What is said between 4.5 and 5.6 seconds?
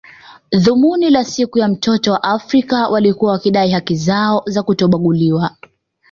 kutobaguliwa